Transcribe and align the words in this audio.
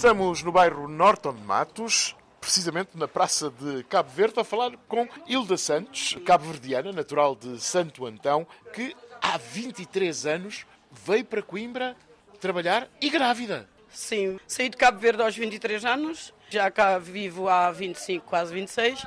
Estamos 0.00 0.42
no 0.42 0.50
bairro 0.50 0.88
Norton 0.88 1.34
de 1.34 1.42
Matos, 1.42 2.16
precisamente 2.40 2.92
na 2.94 3.06
Praça 3.06 3.50
de 3.50 3.84
Cabo 3.84 4.08
Verde, 4.08 4.40
a 4.40 4.44
falar 4.44 4.72
com 4.88 5.06
Hilda 5.28 5.58
Santos, 5.58 6.16
cabo-verdiana, 6.24 6.90
natural 6.90 7.36
de 7.36 7.60
Santo 7.60 8.06
Antão, 8.06 8.46
que 8.72 8.96
há 9.20 9.36
23 9.36 10.24
anos 10.24 10.64
veio 10.90 11.22
para 11.26 11.42
Coimbra 11.42 11.94
trabalhar 12.40 12.88
e 12.98 13.10
grávida. 13.10 13.68
Sim, 13.90 14.40
saí 14.46 14.70
de 14.70 14.78
Cabo 14.78 14.98
Verde 14.98 15.22
aos 15.22 15.36
23 15.36 15.84
anos, 15.84 16.32
já 16.48 16.70
cá 16.70 16.96
vivo 16.96 17.46
há 17.46 17.70
25, 17.70 18.24
quase 18.24 18.54
26. 18.54 19.04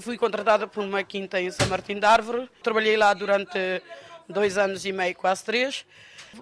Fui 0.00 0.18
contratada 0.18 0.66
por 0.66 0.82
uma 0.82 1.04
quinta 1.04 1.40
em 1.40 1.52
São 1.52 1.68
Martim 1.68 2.00
de 2.00 2.06
Árvore, 2.06 2.50
trabalhei 2.60 2.96
lá 2.96 3.14
durante 3.14 3.56
dois 4.28 4.58
anos 4.58 4.84
e 4.84 4.90
meio, 4.90 5.14
quase 5.14 5.44
três. 5.44 5.86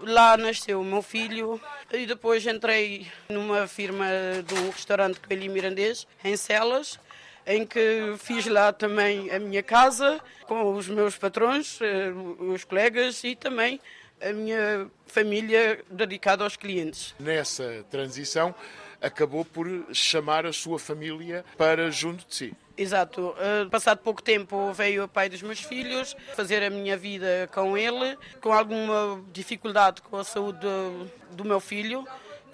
Lá 0.01 0.37
nasceu 0.37 0.81
o 0.81 0.85
meu 0.85 1.03
filho 1.03 1.61
e 1.93 2.07
depois 2.07 2.47
entrei 2.47 3.07
numa 3.29 3.67
firma 3.67 4.07
um 4.53 4.71
restaurante 4.71 5.21
coelho 5.21 5.51
mirandês, 5.51 6.07
em 6.25 6.37
Celas, 6.37 6.99
em 7.47 7.67
que 7.67 8.15
fiz 8.19 8.47
lá 8.47 8.73
também 8.73 9.31
a 9.31 9.39
minha 9.39 9.63
casa, 9.63 10.21
com 10.47 10.75
os 10.75 10.89
meus 10.89 11.17
patrões, 11.17 11.79
eh, 11.81 12.11
os 12.39 12.65
colegas 12.65 13.23
e 13.25 13.35
também 13.35 13.81
a 14.21 14.33
minha 14.33 14.89
família 15.07 15.81
dedicada 15.91 16.45
aos 16.45 16.57
clientes. 16.57 17.15
Nessa 17.19 17.85
transição, 17.91 18.55
acabou 19.01 19.45
por 19.45 19.67
chamar 19.93 20.47
a 20.47 20.53
sua 20.53 20.79
família 20.79 21.45
para 21.59 21.91
junto 21.91 22.25
de 22.27 22.35
si. 22.35 22.55
Exato. 22.77 23.35
Uh, 23.39 23.69
passado 23.71 23.99
pouco 23.99 24.23
tempo 24.23 24.73
veio 24.73 25.05
o 25.05 25.09
pai 25.09 25.29
dos 25.29 25.43
meus 25.43 25.61
filhos 25.61 26.17
fazer 26.35 26.63
a 26.63 26.71
minha 26.71 26.97
vida 26.97 27.49
com 27.53 27.77
ele, 27.77 28.17
com 28.41 28.53
alguma 28.53 29.23
dificuldade 29.33 30.01
com 30.03 30.17
a 30.17 30.25
saúde 30.25 30.61
do, 30.61 31.11
do 31.31 31.45
meu 31.45 31.61
filho, 31.61 32.07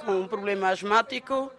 com 0.05 0.13
um 0.13 0.29
problema 0.29 0.71
asmático. 0.71 1.51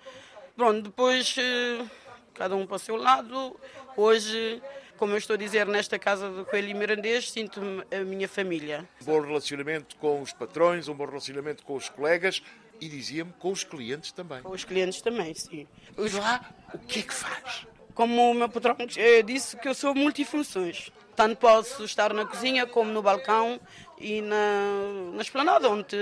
Pronto, 0.56 0.82
depois 0.82 1.36
uh, 1.38 1.90
cada 2.34 2.56
um 2.56 2.66
para 2.66 2.76
o 2.76 2.80
seu 2.80 2.96
lado. 2.96 3.58
Hoje, 3.96 4.62
como 4.98 5.14
eu 5.14 5.18
estou 5.18 5.36
a 5.36 5.38
dizer, 5.38 5.66
nesta 5.66 5.98
casa 5.98 6.30
do 6.30 6.46
Coelho 6.46 6.76
Mirandês, 6.78 7.32
sinto-me 7.32 7.84
a 7.94 8.04
minha 8.04 8.28
família. 8.28 8.88
Um 9.02 9.06
bom 9.06 9.22
relacionamento 9.22 9.96
com 9.96 10.22
os 10.22 10.34
patrões, 10.34 10.90
um 10.90 10.94
bom 10.94 11.06
relacionamento 11.06 11.64
com 11.64 11.76
os 11.76 11.88
colegas 11.88 12.44
e 12.82 12.88
dizia-me 12.88 13.32
com 13.40 13.52
os 13.52 13.64
clientes 13.64 14.12
também. 14.12 14.42
Com 14.42 14.52
os 14.52 14.64
clientes 14.64 15.02
também, 15.02 15.34
sim. 15.34 15.68
Os 15.96 16.14
lá, 16.14 16.50
o 16.74 16.78
que 16.80 17.00
é 17.00 17.02
que 17.04 17.14
faz? 17.14 17.66
Como 18.00 18.32
o 18.32 18.34
meu 18.34 18.48
patrão 18.48 18.78
disse 19.26 19.58
que 19.58 19.68
eu 19.68 19.76
sou 19.76 19.94
multifunções. 19.94 20.90
Tanto 21.18 21.36
posso 21.36 21.84
estar 21.84 22.14
na 22.14 22.26
cozinha 22.26 22.66
como 22.66 22.90
no 22.94 23.02
balcão 23.02 23.60
e 23.98 24.22
na, 24.22 25.12
na 25.16 25.22
esplanada, 25.22 25.70
onde 25.70 25.98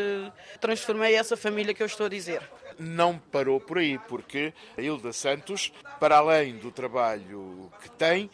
transformei 0.61 1.15
essa 1.15 1.35
família 1.35 1.73
que 1.73 1.81
eu 1.81 1.87
estou 1.87 2.05
a 2.05 2.09
dizer. 2.09 2.47
Não 2.77 3.17
parou 3.17 3.59
por 3.59 3.79
aí, 3.79 3.97
porque 3.97 4.53
a 4.77 4.81
Hilda 4.83 5.11
Santos, 5.11 5.73
para 5.99 6.17
além 6.17 6.57
do 6.57 6.69
trabalho 6.69 7.71
que 7.81 7.89
tem, 7.89 8.29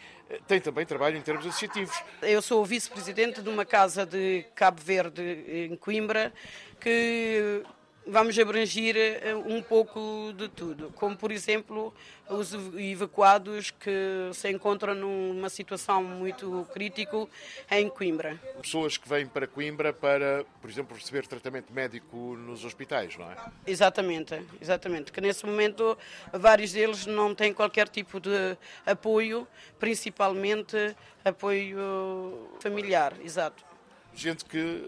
tem 0.45 0.59
também 0.59 0.85
trabalho 0.85 1.15
em 1.15 1.21
termos 1.21 1.45
associativos. 1.45 1.95
Eu 2.21 2.41
sou 2.41 2.65
vice-presidente 2.65 3.41
de 3.41 3.47
uma 3.47 3.63
casa 3.63 4.05
de 4.05 4.45
Cabo 4.53 4.81
Verde, 4.81 5.69
em 5.71 5.77
Coimbra, 5.77 6.33
que 6.81 7.63
vamos 8.05 8.37
abranger 8.37 8.95
eh, 8.95 9.35
um 9.35 9.61
pouco 9.61 10.33
de 10.35 10.49
tudo, 10.49 10.91
como 10.95 11.15
por 11.15 11.31
exemplo 11.31 11.93
os 12.29 12.53
evacuados 12.77 13.71
que 13.71 14.29
se 14.33 14.49
encontram 14.49 14.95
numa 14.95 15.49
situação 15.49 16.03
muito 16.03 16.67
crítica 16.73 17.27
em 17.69 17.89
Coimbra. 17.89 18.39
Pessoas 18.61 18.97
que 18.97 19.07
vêm 19.07 19.25
para 19.25 19.45
Coimbra 19.45 19.91
para, 19.93 20.45
por 20.61 20.69
exemplo, 20.69 20.95
receber 20.95 21.27
tratamento 21.27 21.71
médico 21.73 22.35
nos 22.37 22.63
hospitais, 22.63 23.17
não 23.17 23.29
é? 23.29 23.35
Exatamente, 23.67 24.41
exatamente. 24.61 25.11
Que 25.11 25.19
nesse 25.21 25.45
momento 25.45 25.97
vários 26.31 26.71
deles 26.71 27.05
não 27.05 27.35
têm 27.35 27.53
qualquer 27.53 27.89
tipo 27.89 28.19
de 28.19 28.57
apoio, 28.85 29.47
principalmente 29.79 30.95
apoio 31.25 32.49
familiar, 32.59 33.13
exato 33.23 33.72
gente 34.15 34.45
que 34.45 34.83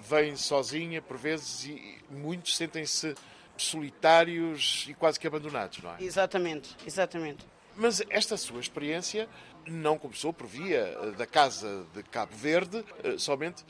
vem 0.00 0.36
sozinha, 0.36 1.02
por 1.02 1.16
vezes, 1.16 1.64
e 1.64 1.98
muitos 2.10 2.56
sentem-se 2.56 3.14
solitários 3.56 4.86
e 4.88 4.94
quase 4.94 5.18
que 5.18 5.26
abandonados, 5.26 5.82
não 5.82 5.94
é? 5.94 5.96
Exatamente, 6.02 6.76
exatamente. 6.86 7.44
Mas 7.76 8.02
esta 8.10 8.36
sua 8.36 8.60
experiência 8.60 9.28
não 9.66 9.98
começou 9.98 10.32
por 10.32 10.46
via 10.46 10.96
eh, 11.02 11.10
da 11.12 11.26
Casa 11.26 11.86
de 11.94 12.02
Cabo 12.02 12.34
Verde, 12.34 12.84
eh, 13.04 13.18
somente 13.18 13.64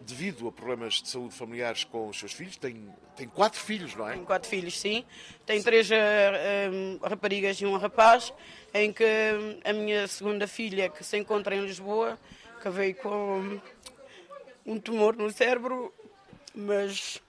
devido 0.00 0.46
a 0.48 0.52
problemas 0.52 0.94
de 0.94 1.08
saúde 1.08 1.34
familiares 1.34 1.84
com 1.84 2.08
os 2.08 2.18
seus 2.18 2.32
filhos. 2.32 2.56
Tem, 2.56 2.88
tem 3.16 3.28
quatro 3.28 3.58
filhos, 3.58 3.94
não 3.94 4.08
é? 4.08 4.12
Tem 4.12 4.24
quatro 4.24 4.48
filhos, 4.48 4.78
sim. 4.78 5.04
Tem 5.46 5.62
três 5.62 5.88
uh, 5.90 5.94
raparigas 7.02 7.58
e 7.60 7.66
um 7.66 7.76
rapaz, 7.76 8.32
em 8.72 8.92
que 8.92 9.04
a 9.64 9.72
minha 9.72 10.06
segunda 10.06 10.46
filha, 10.46 10.88
que 10.88 11.02
se 11.02 11.16
encontra 11.16 11.56
em 11.56 11.64
Lisboa, 11.64 12.18
que 12.60 12.68
veio 12.68 12.94
com 12.96 13.60
um 14.66 14.78
tumor 14.78 15.16
no 15.16 15.30
cérebro, 15.30 15.92
mas 16.54 17.20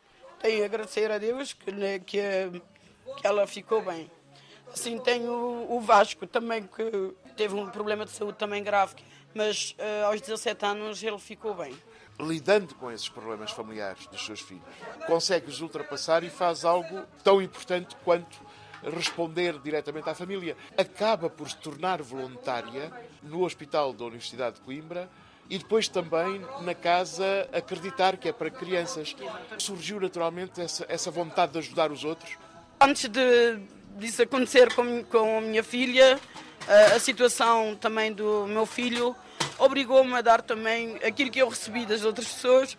tenho 0.41 0.63
a 0.63 0.65
agradecer 0.65 1.11
a 1.11 1.17
Deus 1.17 1.53
que, 1.53 1.71
né, 1.71 1.99
que, 1.99 2.21
que 3.17 3.27
ela 3.27 3.45
ficou 3.47 3.81
bem. 3.81 4.09
Assim 4.71 4.97
tenho 4.99 5.31
o 5.69 5.79
Vasco 5.79 6.25
também, 6.27 6.63
que 6.63 7.13
teve 7.35 7.55
um 7.55 7.69
problema 7.69 8.05
de 8.05 8.11
saúde 8.11 8.37
também 8.37 8.63
grave, 8.63 8.95
mas 9.33 9.75
uh, 9.79 10.07
aos 10.07 10.21
17 10.21 10.65
anos 10.65 11.03
ele 11.03 11.19
ficou 11.19 11.53
bem. 11.53 11.73
Lidando 12.19 12.73
com 12.75 12.89
esses 12.91 13.09
problemas 13.09 13.51
familiares 13.51 14.07
dos 14.07 14.25
seus 14.25 14.39
filhos, 14.39 14.63
consegue-os 15.05 15.61
ultrapassar 15.61 16.23
e 16.23 16.29
faz 16.29 16.63
algo 16.63 17.03
tão 17.23 17.41
importante 17.41 17.95
quanto 18.03 18.37
responder 18.83 19.59
diretamente 19.59 20.09
à 20.09 20.15
família. 20.15 20.55
Acaba 20.77 21.29
por 21.29 21.49
se 21.49 21.57
tornar 21.57 22.01
voluntária 22.01 22.91
no 23.21 23.43
Hospital 23.43 23.91
da 23.91 24.05
Universidade 24.05 24.55
de 24.55 24.61
Coimbra 24.61 25.09
e 25.49 25.57
depois 25.57 25.87
também 25.87 26.41
na 26.61 26.73
casa 26.73 27.47
acreditar 27.53 28.17
que 28.17 28.29
é 28.29 28.31
para 28.31 28.49
crianças. 28.49 29.15
Surgiu 29.57 29.99
naturalmente 29.99 30.59
essa, 30.59 30.85
essa 30.89 31.11
vontade 31.11 31.53
de 31.53 31.59
ajudar 31.59 31.91
os 31.91 32.03
outros? 32.03 32.37
Antes 32.79 33.07
de 33.09 33.59
disso 33.97 34.21
acontecer 34.21 34.73
com, 34.73 35.03
com 35.03 35.37
a 35.37 35.41
minha 35.41 35.63
filha, 35.63 36.19
a, 36.67 36.95
a 36.95 36.99
situação 36.99 37.75
também 37.75 38.11
do 38.11 38.45
meu 38.47 38.65
filho 38.65 39.15
obrigou-me 39.57 40.13
a 40.15 40.21
dar 40.21 40.41
também 40.41 40.97
aquilo 40.97 41.31
que 41.31 41.39
eu 41.39 41.47
recebi 41.47 41.85
das 41.85 42.03
outras 42.03 42.27
pessoas, 42.27 42.77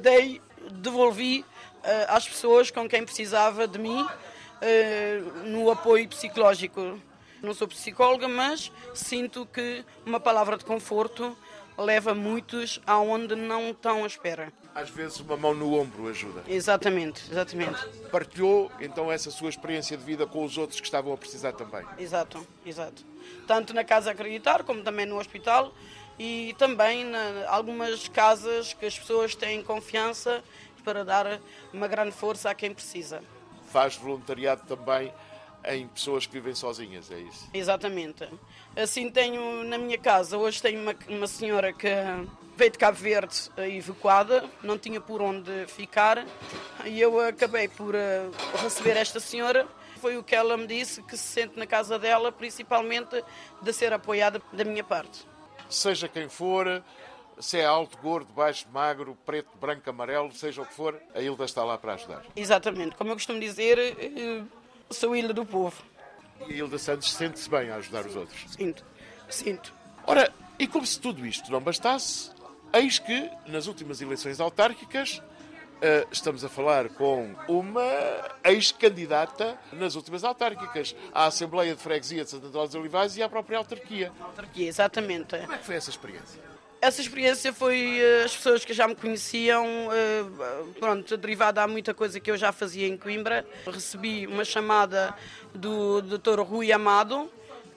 dei, 0.00 0.40
devolvi 0.70 1.44
às 2.08 2.28
pessoas 2.28 2.70
com 2.70 2.88
quem 2.88 3.04
precisava 3.04 3.66
de 3.66 3.78
mim 3.78 4.06
no 5.46 5.70
apoio 5.70 6.08
psicológico. 6.08 7.00
Não 7.42 7.52
sou 7.52 7.66
psicóloga, 7.66 8.28
mas 8.28 8.70
sinto 8.94 9.44
que 9.44 9.84
uma 10.06 10.20
palavra 10.20 10.56
de 10.56 10.64
conforto 10.64 11.36
leva 11.82 12.14
muitos 12.14 12.80
aonde 12.86 13.34
não 13.34 13.70
estão 13.70 14.04
à 14.04 14.06
espera. 14.06 14.52
Às 14.74 14.88
vezes 14.88 15.20
uma 15.20 15.36
mão 15.36 15.54
no 15.54 15.78
ombro 15.78 16.08
ajuda. 16.08 16.42
Exatamente, 16.48 17.30
exatamente. 17.30 17.78
Partilhou 18.10 18.70
então 18.80 19.12
essa 19.12 19.30
sua 19.30 19.50
experiência 19.50 19.96
de 19.96 20.04
vida 20.04 20.26
com 20.26 20.44
os 20.44 20.56
outros 20.56 20.80
que 20.80 20.86
estavam 20.86 21.12
a 21.12 21.16
precisar 21.16 21.52
também. 21.52 21.84
Exato, 21.98 22.46
exato. 22.64 23.04
Tanto 23.46 23.74
na 23.74 23.84
casa 23.84 24.10
acreditar 24.10 24.62
como 24.62 24.82
também 24.82 25.04
no 25.04 25.18
hospital 25.18 25.72
e 26.18 26.54
também 26.58 27.02
em 27.02 27.44
algumas 27.48 28.08
casas 28.08 28.72
que 28.72 28.86
as 28.86 28.98
pessoas 28.98 29.34
têm 29.34 29.62
confiança 29.62 30.42
para 30.84 31.04
dar 31.04 31.40
uma 31.72 31.86
grande 31.86 32.12
força 32.12 32.50
a 32.50 32.54
quem 32.54 32.72
precisa. 32.72 33.22
Faz 33.70 33.96
voluntariado 33.96 34.62
também 34.66 35.12
em 35.64 35.86
pessoas 35.88 36.26
que 36.26 36.32
vivem 36.32 36.54
sozinhas, 36.54 37.10
é 37.10 37.18
isso? 37.18 37.48
Exatamente. 37.52 38.28
Assim 38.76 39.10
tenho 39.10 39.64
na 39.64 39.78
minha 39.78 39.98
casa, 39.98 40.36
hoje 40.36 40.60
tenho 40.60 40.80
uma, 40.80 40.94
uma 41.08 41.26
senhora 41.26 41.72
que 41.72 41.88
veio 42.56 42.70
de 42.70 42.78
Cabo 42.78 42.98
Verde 42.98 43.50
evacuada, 43.56 44.44
não 44.62 44.78
tinha 44.78 45.00
por 45.00 45.22
onde 45.22 45.66
ficar 45.66 46.24
e 46.84 47.00
eu 47.00 47.20
acabei 47.20 47.68
por 47.68 47.94
uh, 47.94 48.62
receber 48.62 48.96
esta 48.96 49.20
senhora. 49.20 49.66
Foi 50.00 50.16
o 50.16 50.22
que 50.22 50.34
ela 50.34 50.56
me 50.56 50.66
disse, 50.66 51.00
que 51.02 51.16
se 51.16 51.22
sente 51.22 51.56
na 51.56 51.66
casa 51.66 51.96
dela, 51.96 52.32
principalmente 52.32 53.22
de 53.62 53.72
ser 53.72 53.92
apoiada 53.92 54.42
da 54.52 54.64
minha 54.64 54.82
parte. 54.82 55.24
Seja 55.68 56.08
quem 56.08 56.28
for, 56.28 56.82
se 57.38 57.58
é 57.58 57.64
alto, 57.64 57.96
gordo, 57.98 58.32
baixo, 58.32 58.66
magro, 58.72 59.16
preto, 59.24 59.50
branco, 59.60 59.88
amarelo, 59.88 60.32
seja 60.32 60.62
o 60.62 60.66
que 60.66 60.74
for, 60.74 61.00
a 61.14 61.20
Hilda 61.20 61.44
está 61.44 61.62
lá 61.64 61.78
para 61.78 61.94
ajudar. 61.94 62.24
Exatamente. 62.34 62.96
Como 62.96 63.10
eu 63.10 63.14
costumo 63.14 63.38
dizer, 63.38 63.78
uh, 63.78 64.46
sou 64.92 65.14
ilha 65.14 65.32
do 65.32 65.44
povo. 65.44 65.82
E 66.48 66.54
Hilda 66.54 66.78
Santos 66.78 67.12
sente-se 67.12 67.48
bem 67.48 67.70
a 67.70 67.76
ajudar 67.76 68.06
os 68.06 68.16
outros? 68.16 68.52
Sinto, 68.52 68.84
sinto. 69.28 69.72
Ora, 70.06 70.32
e 70.58 70.66
como 70.66 70.86
se 70.86 71.00
tudo 71.00 71.24
isto 71.26 71.50
não 71.50 71.60
bastasse, 71.60 72.30
eis 72.72 72.98
que, 72.98 73.30
nas 73.46 73.66
últimas 73.66 74.00
eleições 74.00 74.40
autárquicas, 74.40 75.18
uh, 75.18 76.08
estamos 76.10 76.44
a 76.44 76.48
falar 76.48 76.88
com 76.90 77.34
uma 77.48 77.82
ex-candidata 78.44 79.58
nas 79.72 79.94
últimas 79.94 80.24
autárquicas, 80.24 80.94
à 81.12 81.26
Assembleia 81.26 81.74
de 81.74 81.80
Freguesia 81.80 82.24
de 82.24 82.30
Santo 82.30 82.46
Antônio 82.46 82.66
dos 82.66 82.74
Olivais 82.74 83.16
e 83.16 83.22
à 83.22 83.28
própria 83.28 83.58
autarquia. 83.58 84.12
Autarquia, 84.20 84.68
exatamente. 84.68 85.38
Como 85.38 85.52
é 85.52 85.58
que 85.58 85.64
foi 85.64 85.76
essa 85.76 85.90
experiência? 85.90 86.40
Essa 86.82 87.00
experiência 87.00 87.52
foi 87.52 88.00
uh, 88.00 88.24
as 88.24 88.34
pessoas 88.34 88.64
que 88.64 88.74
já 88.74 88.88
me 88.88 88.96
conheciam, 88.96 89.64
uh, 89.86 90.74
pronto, 90.80 91.16
derivada 91.16 91.62
a 91.62 91.68
muita 91.68 91.94
coisa 91.94 92.18
que 92.18 92.28
eu 92.28 92.36
já 92.36 92.50
fazia 92.50 92.88
em 92.88 92.96
Coimbra. 92.96 93.46
Recebi 93.64 94.26
uma 94.26 94.44
chamada 94.44 95.14
do 95.54 96.02
Dr. 96.02 96.40
Rui 96.40 96.72
Amado, 96.72 97.30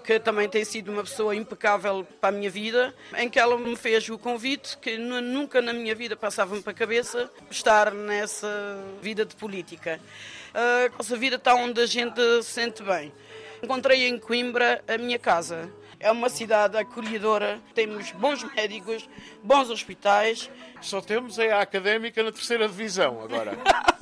que 0.03 0.19
também 0.19 0.49
tem 0.49 0.65
sido 0.65 0.91
uma 0.91 1.03
pessoa 1.03 1.35
impecável 1.35 2.03
para 2.19 2.29
a 2.29 2.31
minha 2.31 2.49
vida, 2.49 2.95
em 3.15 3.29
que 3.29 3.37
ela 3.37 3.55
me 3.59 3.75
fez 3.75 4.09
o 4.09 4.17
convite 4.17 4.75
que 4.79 4.97
nunca 4.97 5.61
na 5.61 5.71
minha 5.71 5.93
vida 5.93 6.15
passava-me 6.15 6.63
para 6.63 6.71
a 6.71 6.75
cabeça 6.75 7.29
estar 7.51 7.91
nessa 7.93 8.47
vida 9.03 9.23
de 9.23 9.35
política. 9.35 9.99
A 10.51 10.97
nossa 10.97 11.15
vida 11.15 11.35
está 11.35 11.53
onde 11.53 11.79
a 11.79 11.85
gente 11.85 12.19
se 12.41 12.53
sente 12.53 12.81
bem. 12.81 13.13
Encontrei 13.61 14.07
em 14.07 14.17
Coimbra 14.17 14.83
a 14.87 14.97
minha 14.97 15.19
casa. 15.19 15.71
É 15.99 16.11
uma 16.11 16.29
cidade 16.29 16.77
acolhedora, 16.77 17.59
temos 17.73 18.11
bons 18.11 18.43
médicos, 18.43 19.09
bons 19.43 19.69
hospitais. 19.69 20.49
Só 20.81 21.01
temos 21.01 21.39
a 21.39 21.61
académica 21.61 22.21
na 22.21 22.31
terceira 22.31 22.67
divisão 22.67 23.21
agora. 23.23 23.57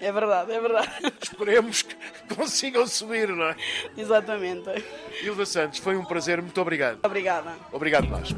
É 0.00 0.10
verdade, 0.10 0.52
é 0.52 0.60
verdade. 0.60 0.90
Esperemos 1.20 1.82
que 1.82 1.94
consigam 2.34 2.86
subir, 2.86 3.28
não 3.28 3.46
é? 3.46 3.56
Exatamente. 3.96 4.70
Hilda 5.22 5.44
Santos, 5.44 5.78
foi 5.78 5.96
um 5.96 6.04
prazer, 6.04 6.40
muito 6.40 6.60
obrigado. 6.60 7.00
Obrigada. 7.04 7.54
Obrigado 7.72 8.06
nós. 8.08 8.28